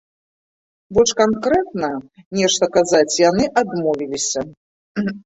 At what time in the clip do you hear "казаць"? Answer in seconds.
2.79-3.19